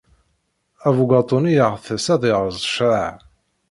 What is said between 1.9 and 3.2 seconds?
ad yerẓ ccṛeɛ.